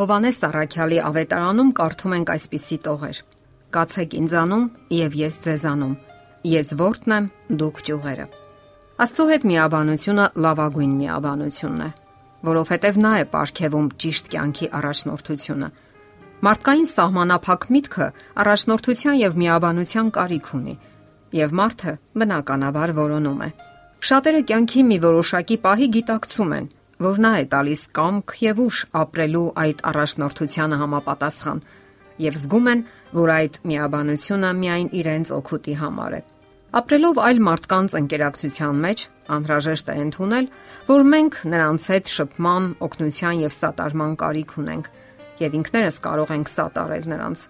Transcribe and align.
Հովանես 0.00 0.38
Առաքյալի 0.46 0.98
ավետարանում 1.04 1.70
կարդում 1.76 2.12
ենք 2.16 2.30
այսպիսի 2.32 2.76
տողեր. 2.86 3.18
Կացեք 3.76 4.14
ինձանում 4.16 4.62
եւ 4.96 5.16
ես 5.20 5.34
ձեզանում։ 5.44 5.90
Ես 6.50 6.70
որդն 6.80 7.14
եմ, 7.16 7.26
դուք 7.60 7.82
ճյուղերը։ 7.88 8.24
Աստծո 9.04 9.26
հետ 9.30 9.44
միաբանությունը 9.50 10.24
լավագույն 10.46 10.94
միաբանությունն 11.02 11.84
է, 11.84 11.90
որովհետև 12.48 13.00
նա 13.04 13.12
է 13.20 13.26
ապարգևում 13.28 13.92
ճիշտ 14.00 14.32
կյանքի 14.32 14.70
առաջնորդությունը։ 14.80 15.70
Մարդկային 16.48 16.90
սահմանափակ 16.96 17.70
միտքը 17.76 18.10
առաջնորդության 18.40 19.20
եւ 19.20 19.40
միաբանության 19.44 20.12
կարիք 20.16 20.52
ունի, 20.56 20.74
եւ 21.44 21.56
մարդը 21.60 21.96
բնականաբար 22.16 22.96
որոնում 23.04 23.40
է։ 23.44 23.50
Շատերը 24.00 24.44
կյանքի 24.48 24.82
մի 24.90 24.98
որոշակի 25.04 25.56
պահի 25.60 25.88
գիտակցում 26.00 26.54
են, 26.56 26.70
որ 27.00 27.20
նա 27.24 27.32
է 27.40 27.44
տալիս 27.54 27.82
կամք 27.96 28.34
եւ 28.44 28.58
ուժ 28.66 28.80
ապրելու 29.00 29.46
այդ 29.64 29.78
առաջնորդությանը 29.90 30.80
համապատասխան 30.80 31.62
եւ 32.20 32.36
զգում 32.40 32.66
են, 32.70 32.82
որ 33.16 33.32
այդ 33.36 33.54
միաբանությունը 33.70 34.50
միայն 34.60 34.88
իրենց 35.00 35.32
օգուտի 35.40 35.74
համար 35.80 36.16
է։ 36.20 36.22
Ապրելով 36.80 37.16
այլ 37.18 37.38
մարդկանց 37.46 37.94
ընկերակցության 37.98 38.82
մեջ, 38.84 39.00
անհրաժեշտ 39.34 39.88
է 39.90 39.94
ընդունել, 40.04 40.46
որ 40.90 41.00
մենք 41.14 41.38
նրանց 41.50 41.86
հետ 41.90 42.12
շփման, 42.14 42.68
օգնության 42.86 43.40
եւ 43.42 43.56
սատարման 43.56 44.12
կարիք 44.20 44.52
ունենք 44.60 44.90
եւ 45.40 45.56
ինքներս 45.60 45.98
կարող 46.04 46.32
ենք 46.36 46.52
սատարել 46.52 47.08
նրանց։ 47.10 47.42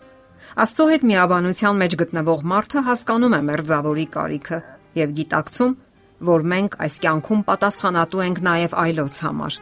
Աստծո 0.64 0.86
հետ 0.90 1.04
միաբանության 1.10 1.80
մեջ 1.80 1.96
գտնվող 2.00 2.40
մարդը 2.54 2.80
հասկանում 2.86 3.36
է 3.36 3.40
մերձավորի 3.50 4.06
կարիքը 4.14 4.58
եւ 5.00 5.12
գիտակցում, 5.20 5.74
որ 6.20 6.44
մենք 6.52 6.76
այս 6.84 6.96
կյանքում 7.04 7.42
պատասխանատու 7.48 8.22
ենք 8.26 8.40
նաև 8.44 8.74
այլոց 8.84 9.20
համար։ 9.24 9.58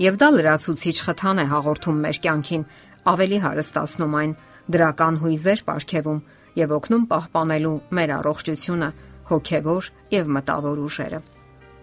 Եվ 0.00 0.14
դա 0.20 0.28
լրացուցիչ 0.36 0.96
խթան 1.06 1.40
է 1.40 1.44
հաղորդում 1.50 2.00
մեր 2.04 2.18
կյանքին, 2.24 2.64
ավելի 3.10 3.38
հարստացնում 3.44 4.16
այն, 4.20 4.32
դրական 4.70 5.20
հույզեր 5.20 5.62
ապարգևում 5.64 6.20
եւ 6.60 6.74
օգնում 6.76 7.04
պահպանելու 7.10 7.76
մեր 7.98 8.12
առողջությունը, 8.20 8.88
հոգեվոր 9.30 9.90
եւ 10.14 10.32
մտավոր 10.36 10.80
ուժերը։ 10.86 11.20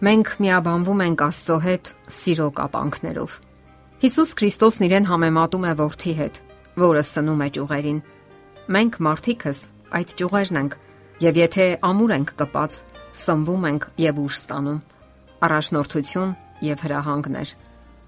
Մենք 0.07 0.27
միաբանվում 0.43 1.03
ենք 1.07 1.21
Աստծո 1.27 1.57
հետ 1.67 1.91
սիրո 2.17 2.47
կապանքներով։ 2.57 3.37
Հիսուս 3.97 4.33
Քրիստոսն 4.37 4.85
իրեն 4.87 5.07
համեմատում 5.09 5.63
է 5.65 5.71
որդի 5.79 6.13
հետ, 6.17 6.35
որը 6.83 7.03
սնում 7.07 7.41
է 7.41 7.47
ճյուղերին։ 7.57 8.01
Մենք 8.77 8.99
մարդիկս 9.07 9.61
այդ 9.97 10.13
ճյուղերն 10.19 10.59
ենք, 10.61 10.77
եւ 11.23 11.39
եթե 11.41 11.65
ամուր 11.87 12.13
ենք 12.17 12.33
կպած, 12.37 12.77
սնվում 13.21 13.65
ենք 13.71 13.87
եւ 14.03 14.19
ուժ 14.23 14.37
ստանում։ 14.37 14.79
Առաջնորդություն 15.47 16.35
եւ 16.67 16.83
հրահանգներ, 16.87 17.49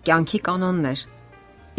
կյանքի 0.09 0.39
կանոններ։ 0.49 1.03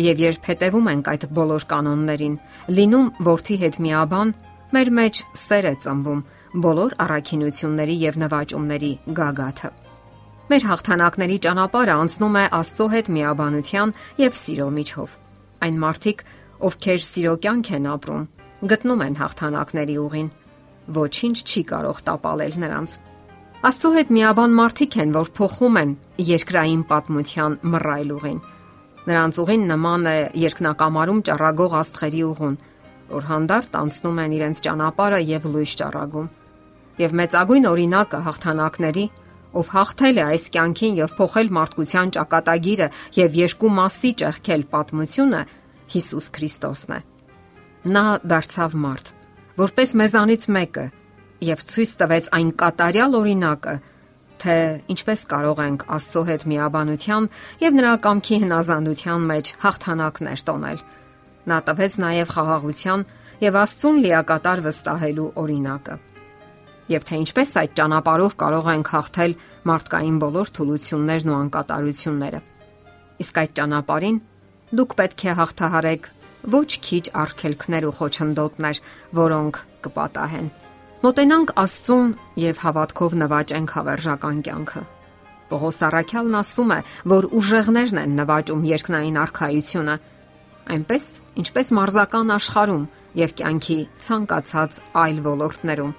Եվ 0.00 0.22
երբ 0.24 0.48
հետևում 0.50 0.90
ենք 0.90 1.10
այդ 1.12 1.24
բոլոր 1.36 1.64
կանոններին, 1.70 2.36
լինում 2.78 3.08
ворթի 3.26 3.56
հետ 3.60 3.78
միաբան, 3.84 4.34
մեր 4.70 4.90
մեջ 5.00 5.22
սեր 5.44 5.66
է 5.70 5.74
ծնվում 5.84 6.20
բոլոր 6.64 6.94
առաքինությունների 7.04 7.96
եւ 8.00 8.20
նվաճումների 8.24 8.92
գագաթը։ 9.18 9.70
Մեր 10.50 10.64
հաղթանակների 10.66 11.36
ճանապարհը 11.46 11.94
անցնում 12.02 12.38
է 12.40 12.44
Աստծո 12.58 12.86
հետ 12.94 13.10
միաբանության 13.16 13.92
եւ 14.18 14.38
սիրո 14.40 14.68
միջով։ 14.78 15.12
Այն 15.66 15.76
մարդիկ, 15.84 16.24
ովքեր 16.70 17.04
սիրո 17.10 17.34
կյանք 17.44 17.70
են 17.76 17.86
ապրում, 17.90 18.24
գտնում 18.72 19.04
են 19.06 19.18
հաղթանակների 19.20 19.96
ուղին։ 20.06 20.32
Ոչինչ 21.00 21.36
չի 21.46 21.62
կարող 21.70 22.02
տապալել 22.10 22.58
նրանց։ 22.64 22.98
Աստծո 23.60 23.88
հետ 23.92 24.10
միաբան 24.16 24.54
մարդիկ 24.56 24.94
են, 25.02 25.10
որ 25.12 25.28
փոխում 25.36 25.74
են 25.76 25.90
երկրային 26.24 26.82
պատմության 26.88 27.56
մռայլ 27.72 28.12
ուղին։ 28.14 28.36
Նրանց 29.04 29.38
ուղին 29.42 29.64
նման 29.68 30.06
է 30.08 30.14
երկնակամարում 30.40 31.18
ճառագող 31.28 31.74
աստղերի 31.76 32.22
ուղուն, 32.24 32.54
որ 33.10 33.26
հանդարտ 33.28 33.76
անցնում 33.80 34.20
են 34.22 34.36
իրենց 34.38 34.62
ճանապարհը 34.64 35.18
եւ 35.28 35.48
լույս 35.52 35.74
ճառագում։ 35.80 36.30
Եվ 37.04 37.16
մեծագույն 37.20 37.68
օրինակը 37.68 38.20
հաղթանակների, 38.30 39.04
ով 39.60 39.72
հաղթել 39.76 40.16
է 40.16 40.24
այս 40.24 40.46
կյանքին 40.56 40.96
եւ 41.00 41.12
փոխել 41.20 41.52
մարդկության 41.60 42.14
ճակատագիրը 42.16 42.88
եւ 43.20 43.36
երկու 43.40 43.74
մասի 43.76 44.14
ճեղքել 44.24 44.64
պատմությունը, 44.72 45.42
Հիսուս 45.90 46.30
Քրիստոսն 46.32 46.96
է։ 46.96 47.00
Նա 47.92 48.06
դարձավ 48.24 48.78
մարդ, 48.86 49.12
որպես 49.60 49.94
մեզանից 50.00 50.48
մեկը 50.56 50.86
եւ 51.40 51.62
ցույց 51.70 51.92
տվեց 52.00 52.28
այն 52.36 52.50
կատարյալ 52.60 53.16
օրինակը, 53.20 53.74
թե 54.40 54.56
ինչպես 54.92 55.22
կարող 55.30 55.62
ենք 55.64 55.82
Աստծո 55.96 56.22
հետ 56.28 56.44
միաբանության 56.52 57.26
եւ 57.60 57.76
նրա 57.80 57.94
կամքի 58.06 58.36
հնազանդության 58.44 59.26
մեջ 59.30 59.50
հաղթանակներ 59.64 60.44
տոնել։ 60.50 60.84
Նա 61.50 61.58
տվեց 61.68 61.96
նաեւ 62.04 62.32
խաղաղության 62.36 63.04
եւ 63.40 63.58
Աստծուն 63.60 64.00
լիակատար 64.04 64.62
վստահելու 64.68 65.28
օրինակը։ 65.40 65.98
Եվ 66.90 67.04
թե 67.06 67.18
ինչպես 67.24 67.50
այդ 67.60 67.74
ճանապարհով 67.80 68.32
կարող 68.40 68.70
ենք 68.70 68.88
հաղթել 68.94 69.34
մարդկային 69.70 70.16
բոլոր 70.24 70.48
թուլություններն 70.56 71.30
ու 71.30 71.36
անկատարությունները։ 71.40 72.40
Իսկ 73.24 73.40
այդ 73.44 73.52
ճանապարհին 73.60 74.18
դուք 74.80 74.96
պետք 75.00 75.26
է 75.30 75.36
հաղթահարեք 75.40 76.08
ոչ 76.56 76.70
քիչ 76.88 77.04
արգելքներ 77.22 77.86
ու 77.90 77.94
խոչընդոտներ, 78.00 78.82
որոնք 79.20 79.62
կպատահեն։ 79.86 80.50
Մոտենանք 81.00 81.50
Աստծուն 81.56 82.08
եւ 82.36 82.58
հավատքով 82.60 83.14
նվաճենք 83.22 83.70
հավերժական 83.72 84.40
կյանքը։ 84.44 84.80
Պողոս 85.48 85.78
Արաքյալն 85.86 86.34
ասում 86.36 86.74
է, 86.74 86.76
որ 87.12 87.26
ուժեղներն 87.40 88.00
են 88.02 88.18
նվաճում 88.18 88.66
երկնային 88.68 89.16
արխայությունը, 89.22 89.94
այնպես 90.76 91.06
ինչպես 91.40 91.72
մարզական 91.78 92.34
աշխարհում 92.36 92.84
եւ 93.20 93.32
կյանքի 93.40 93.78
ցանկացած 94.04 94.78
այլ 95.00 95.22
ոլորտներում։ 95.24 95.96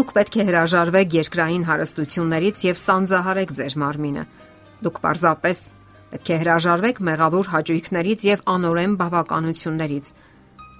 Դուք 0.00 0.14
պետք 0.16 0.40
է 0.40 0.48
հրաժարվեք 0.48 1.14
երկրային 1.20 1.68
հարստություններից 1.68 2.64
եւ 2.70 2.80
սանձահարեք 2.80 3.54
ձեր 3.60 3.78
մարմինը։ 3.84 4.24
Դուք 4.88 5.04
պարզապես 5.04 5.64
պետք 6.16 6.32
է 6.32 6.40
հրաժարվեք 6.40 7.04
մեղավոր 7.10 7.52
հաճույքներից 7.60 8.24
եւ 8.30 8.48
անօրեն 8.56 8.96
բավականություններից 9.04 10.12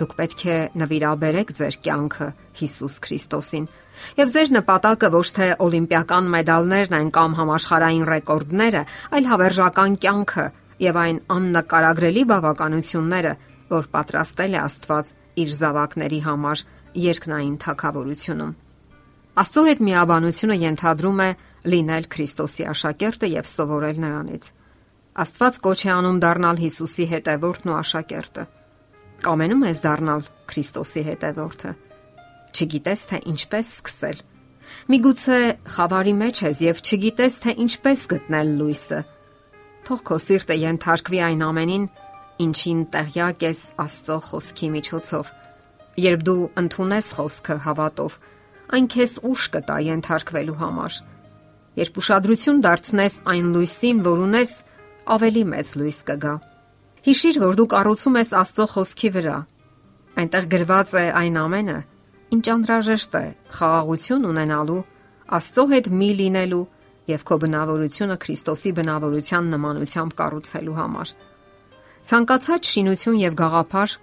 Դուք 0.01 0.13
պետք 0.17 0.43
է 0.49 0.55
նվիրաբերեք 0.81 1.51
ձեր 1.59 1.77
կյանքը 1.85 2.27
Հիսուս 2.57 2.95
Քրիստոսին։ 3.05 3.65
Եվ 4.17 4.31
ձեր 4.33 4.51
նպատակը 4.55 5.09
ոչ 5.13 5.25
թե 5.37 5.49
օլիմպիական 5.61 6.31
մեդալներն 6.35 6.95
են 6.97 7.11
կամ 7.17 7.35
համաշխարհային 7.37 8.07
ռեկորդները, 8.09 8.83
այլ 9.19 9.27
հավերժական 9.31 9.99
կյանքը 10.01 10.47
եւ 10.81 11.01
այն 11.01 11.19
աննկարագրելի 11.37 12.23
բավականությունները, 12.31 13.33
որ 13.75 13.91
պատրաստել 13.93 14.57
է 14.57 14.61
Աստված 14.61 15.11
իր 15.45 15.53
զավակների 15.61 16.21
համար 16.25 16.63
երկնային 17.05 17.59
թակավորությունում։ 17.61 18.55
Աստծո 19.41 19.65
հետ 19.69 19.83
միաբանությունը 19.91 20.57
ենթադրում 20.65 21.21
է 21.21 21.29
լինել 21.75 22.09
Քրիստոսի 22.17 22.67
աշակերտը 22.73 23.31
եւ 23.37 23.53
սովորել 23.53 24.01
նրանից։ 24.07 24.49
Աստված 25.21 25.61
կոչ 25.69 25.79
է 25.85 25.93
անում 25.99 26.23
դառնալ 26.25 26.65
Հիսուսի 26.65 27.07
հետևորդն 27.13 27.71
ու 27.71 27.79
աշակերտը 27.81 28.47
Կամենում 29.21 29.65
ես 29.67 29.81
դառնալ 29.85 30.23
Քրիստոսի 30.49 31.03
հետևորդը։ 31.05 31.71
Չգիտես 32.57 33.03
թե 33.11 33.19
ինչպես 33.31 33.73
սկսել։ 33.77 34.23
Միգուցե 34.91 35.41
խավարի 35.75 36.15
մեջ 36.21 36.41
ես 36.47 36.63
եւ 36.65 36.81
չգիտես 36.81 37.37
թե 37.45 37.55
ինչպես 37.65 38.05
գտնել 38.13 38.53
լույսը։ 38.61 39.01
Թող 39.91 40.03
քո 40.09 40.19
սիրտը 40.25 40.57
ենթարկվի 40.61 41.21
այն 41.27 41.45
ամենին, 41.51 41.87
ինչին 42.47 42.83
տեղյակ 42.97 43.45
ես 43.45 43.63
Աստծո 43.85 44.19
խոսքի 44.31 44.69
միջոցով։ 44.81 45.33
Երբ 46.01 46.27
դու 46.31 46.43
ընդունես 46.65 47.15
խոսքը 47.21 47.57
հավատով, 47.67 48.21
այն 48.77 48.87
քեզ 48.95 49.17
ուշ 49.31 49.49
կտա 49.57 49.81
ենթարկվելու 49.91 50.61
համար։ 50.65 51.01
Երբ 51.81 52.01
ուշադրություն 52.01 52.63
դարձնես 52.65 53.21
այն 53.35 53.51
լույսին, 53.57 54.01
որ 54.07 54.25
ունես, 54.31 54.55
ավելի 55.17 55.45
մեծ 55.51 55.77
լույս 55.81 56.01
կգա։ 56.09 56.35
Հիշիր, 57.01 57.37
որ 57.41 57.57
դու 57.57 57.69
կառուցում 57.73 58.17
ես 58.21 58.31
Աստծո 58.37 58.65
խոսքի 58.75 59.11
վրա։ 59.15 59.37
Այնտեղ 60.21 60.49
գրված 60.53 60.91
է 61.01 61.05
այն 61.21 61.37
ամենը, 61.41 61.77
ինչ 62.37 62.45
անհրաժեշտ 62.55 63.15
է 63.17 63.23
խաղաղություն 63.57 64.27
ունենալու, 64.31 64.83
Աստծո 65.41 65.65
հետ 65.71 65.89
մի 66.01 66.11
լինելու 66.19 66.67
եւ 67.11 67.25
քո 67.31 67.39
բնավորությունը 67.45 68.17
Քրիստոսի 68.21 68.73
բնավորության 68.81 69.49
նմանությամբ 69.55 70.15
կառուցելու 70.21 70.77
համար։ 70.81 71.15
Ցանկացած 72.11 72.71
շինություն 72.75 73.19
եւ 73.21 73.41
գաղափար, 73.41 73.97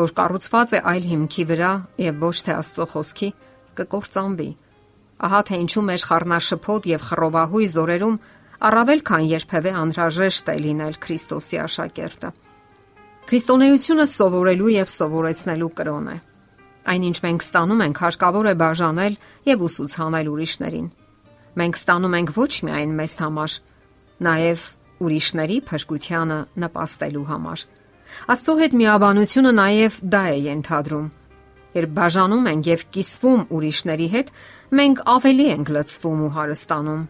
որ 0.00 0.12
կառուցված 0.18 0.74
է 0.74 0.82
այլ 0.90 1.08
հիմքի 1.12 1.44
վրա 1.50 1.70
եւ 2.02 2.20
ոչ 2.24 2.36
թե 2.46 2.52
Աստծո 2.56 2.86
խոսքի, 2.90 3.30
կկործանվի։ 3.78 4.50
Ահա 5.20 5.40
թե 5.46 5.56
ինչու 5.60 5.86
մեր 5.86 6.04
խառնաշփոթ 6.10 6.86
եւ 6.90 7.02
խռովահույս 7.10 7.74
զորերում 7.78 8.20
առավել 8.60 9.00
քան 9.08 9.26
երբևէ 9.30 9.70
անհրաժեշտ 9.80 10.48
է 10.52 10.56
լինել 10.64 10.96
Քրիստոսի 11.00 11.58
աշակերտը։ 11.64 12.30
Քրիստոնեությունը 13.30 14.06
սովորելու 14.10 14.72
եւ 14.74 14.90
սովորեցնելու 14.94 15.70
կրոն 15.80 16.08
է։ 16.10 16.16
Այնինչ 16.90 17.16
մենք 17.24 17.44
ստանում 17.46 17.82
ենք, 17.86 18.00
հարկավոր 18.04 18.46
է 18.50 18.54
բաժանել 18.60 19.16
եւ 19.50 19.64
ուսուցանել 19.68 20.30
ուրիշներին։ 20.30 20.88
Մենք 21.60 21.78
ստանում 21.80 22.16
ենք 22.20 22.32
ոչ 22.36 22.52
միայն 22.66 22.92
մեզ 23.00 23.14
համար, 23.20 23.54
նաեւ 24.26 24.66
ուրիշների 25.00 25.58
փրկությանը 25.70 26.38
նպաստելու 26.64 27.24
համար։ 27.30 27.64
Աստծո 28.34 28.54
հետ 28.60 28.76
միաբանությունը 28.80 29.52
նաև 29.60 29.98
դա 30.14 30.22
է 30.30 30.36
ենթադրում։ 30.50 31.06
Երբ 31.80 31.90
բաժանում 31.96 32.48
ենք 32.50 32.68
եւ 32.70 32.84
կիսվում 32.96 33.42
ուրիշների 33.56 34.08
հետ, 34.14 34.32
մենք 34.80 35.02
ավելի 35.14 35.46
ենք 35.54 35.72
լցվում 35.76 36.22
ու 36.26 36.32
հարստանում։ 36.36 37.02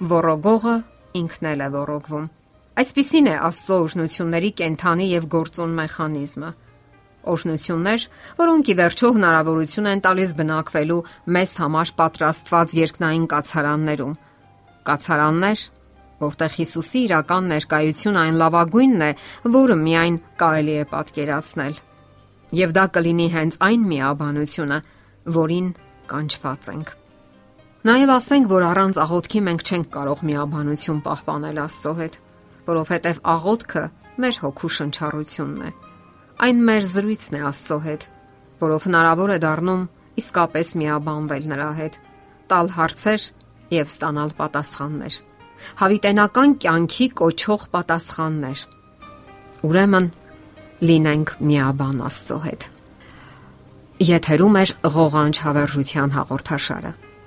Որոգողը 0.00 0.74
ինքն 1.20 1.46
էլ 1.50 1.60
է 1.60 1.66
որոգվում։ 1.74 2.28
Այսպիսին 2.80 3.26
է 3.28 3.32
Աստծո 3.44 3.76
օրհնությունների 3.84 4.50
կենթանի 4.60 5.06
եւ 5.10 5.24
գործուն 5.34 5.72
մեխանիզմը։ 5.76 6.52
Օրհնություններ, 7.30 8.06
որոնք 8.38 8.70
ի 8.72 8.76
վերջո 8.80 9.10
հնարավորություն 9.16 9.90
են 9.90 10.00
տալիս 10.06 10.32
բնակվելու 10.38 11.02
մեզ 11.36 11.52
համար 11.60 11.92
պատրաստված 12.00 12.74
երկնային 12.80 13.26
կացարաններում։ 13.34 14.14
Կացարաններ, 14.88 15.64
որտեղ 16.24 16.56
Հիսուսի 16.60 17.02
իրական 17.10 17.52
ներկայությունը 17.52 18.22
այն 18.24 18.40
լավագույնն 18.40 19.04
է, 19.04 19.10
որը 19.60 19.76
միայն 19.84 20.16
կարելի 20.40 20.78
է 20.80 20.86
պատկերացնել։ 20.94 21.76
Եվ 22.60 22.72
դա 22.80 22.86
կլինի 22.96 23.28
հենց 23.36 23.60
այն 23.68 23.86
միաբանությունը, 23.92 24.80
որին 25.36 25.70
կանչված 26.08 26.72
ենք։ 26.72 26.99
Նաև 27.88 28.12
ասենք, 28.12 28.48
որ 28.50 28.66
առանց 28.70 28.98
աղոթքի 29.00 29.40
մենք 29.46 29.62
չենք 29.64 29.86
կարող 29.94 30.22
միաբանություն 30.30 31.00
պահպանել 31.06 31.60
Աստծո 31.64 31.92
հետ, 32.00 32.18
որովհետև 32.66 33.22
աղոթքը 33.34 33.84
մեր 34.20 34.40
հոգու 34.44 34.72
շնչառությունն 34.76 35.64
է։ 35.64 35.72
Այն 36.44 36.62
մեր 36.68 36.86
զրույցն 36.90 37.38
է 37.40 37.42
Աստծո 37.50 37.80
հետ, 37.88 38.06
որով 38.60 38.86
հնարավոր 38.90 39.32
է 39.32 39.40
դառնում 39.46 39.88
իսկապես 40.20 40.76
միաբանվել 40.84 41.50
նրա 41.54 41.72
հետ, 41.80 41.98
տալ 42.52 42.72
հարցեր 42.76 43.28
եւ 43.80 43.92
ստանալ 43.96 44.36
պատասխաններ 44.40 45.20
հավիտենական 45.80 46.56
կյանքի 46.62 47.06
կոչող 47.20 47.66
պատասխաններ։ 47.74 48.64
Ուրեմն 49.68 50.08
լինենք 50.90 51.34
միաբան 51.50 52.02
Աստծո 52.08 52.38
հետ։ 52.46 52.66
Եթերում 54.10 54.58
է 54.60 54.64
ղողանջ 54.96 55.40
հավերժության 55.44 56.14
հաղորդաշարը։ 56.16 56.92